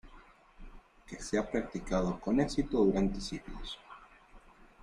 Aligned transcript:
que 1.05 1.21
se 1.21 1.37
ha 1.37 1.47
practicado 1.47 2.19
con 2.19 2.39
éxito 2.39 2.83
durante 2.83 3.21
siglos 3.21 3.77